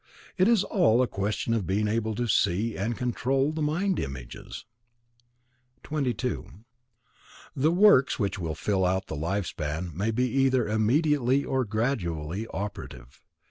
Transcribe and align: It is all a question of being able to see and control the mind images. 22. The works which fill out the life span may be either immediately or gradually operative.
It 0.35 0.47
is 0.47 0.63
all 0.63 1.03
a 1.03 1.07
question 1.07 1.53
of 1.53 1.67
being 1.67 1.87
able 1.87 2.15
to 2.15 2.27
see 2.27 2.75
and 2.75 2.97
control 2.97 3.51
the 3.51 3.61
mind 3.61 3.99
images. 3.99 4.65
22. 5.83 6.47
The 7.55 7.69
works 7.71 8.17
which 8.17 8.37
fill 8.37 8.83
out 8.83 9.05
the 9.05 9.15
life 9.15 9.45
span 9.45 9.95
may 9.95 10.09
be 10.09 10.27
either 10.27 10.67
immediately 10.67 11.43
or 11.45 11.65
gradually 11.65 12.47
operative. 12.47 13.21